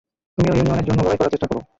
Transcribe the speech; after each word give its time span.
তুমিও 0.37 0.53
ইউনিয়নের 0.57 0.85
জন্য 0.87 0.99
লড়াই 1.01 1.17
করার 1.17 1.33
চেষ্টা 1.33 1.47
করো। 1.47 1.61